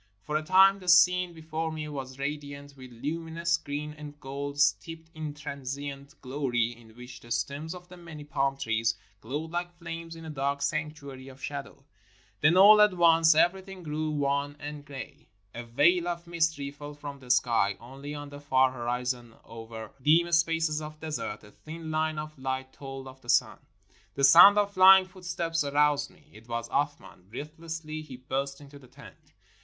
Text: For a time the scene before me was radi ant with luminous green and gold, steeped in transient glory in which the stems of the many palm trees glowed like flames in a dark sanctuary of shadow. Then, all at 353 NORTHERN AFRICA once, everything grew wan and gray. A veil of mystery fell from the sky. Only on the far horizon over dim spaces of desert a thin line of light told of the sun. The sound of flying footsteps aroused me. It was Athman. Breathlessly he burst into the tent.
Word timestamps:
For 0.23 0.35
a 0.35 0.41
time 0.41 0.79
the 0.79 0.89
scene 0.89 1.31
before 1.31 1.71
me 1.71 1.87
was 1.87 2.17
radi 2.17 2.57
ant 2.57 2.75
with 2.75 2.91
luminous 2.91 3.55
green 3.57 3.93
and 3.93 4.19
gold, 4.19 4.59
steeped 4.59 5.11
in 5.13 5.35
transient 5.35 6.19
glory 6.21 6.71
in 6.75 6.95
which 6.95 7.19
the 7.19 7.29
stems 7.29 7.75
of 7.75 7.87
the 7.87 7.97
many 7.97 8.23
palm 8.23 8.57
trees 8.57 8.95
glowed 9.19 9.51
like 9.51 9.77
flames 9.77 10.15
in 10.15 10.25
a 10.25 10.31
dark 10.31 10.63
sanctuary 10.63 11.27
of 11.27 11.43
shadow. 11.43 11.83
Then, 12.39 12.57
all 12.57 12.81
at 12.81 12.89
353 12.89 12.95
NORTHERN 12.95 13.15
AFRICA 13.15 13.15
once, 13.15 13.35
everything 13.35 13.83
grew 13.83 14.09
wan 14.23 14.55
and 14.59 14.83
gray. 14.83 15.27
A 15.53 15.63
veil 15.63 16.07
of 16.07 16.25
mystery 16.25 16.71
fell 16.71 16.95
from 16.95 17.19
the 17.19 17.29
sky. 17.29 17.77
Only 17.79 18.15
on 18.15 18.29
the 18.29 18.39
far 18.41 18.71
horizon 18.71 19.35
over 19.45 19.91
dim 20.01 20.31
spaces 20.31 20.81
of 20.81 20.99
desert 20.99 21.43
a 21.43 21.51
thin 21.51 21.91
line 21.91 22.17
of 22.17 22.39
light 22.39 22.73
told 22.73 23.07
of 23.07 23.21
the 23.21 23.29
sun. 23.29 23.59
The 24.15 24.23
sound 24.23 24.57
of 24.57 24.73
flying 24.73 25.05
footsteps 25.05 25.63
aroused 25.63 26.09
me. 26.09 26.23
It 26.33 26.47
was 26.49 26.67
Athman. 26.69 27.29
Breathlessly 27.29 28.01
he 28.01 28.17
burst 28.17 28.59
into 28.59 28.79
the 28.79 28.87
tent. 28.87 29.33